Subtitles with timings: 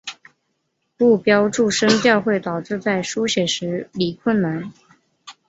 [0.97, 4.73] 不标注声调会导致在书写时理困难。